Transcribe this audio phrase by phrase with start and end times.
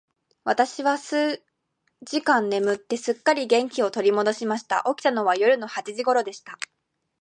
[0.45, 1.43] 私は数
[2.01, 4.83] 時間眠って、すっかり元気を取り戻しました。
[4.87, 6.57] 起きたのは夜の八時頃でした。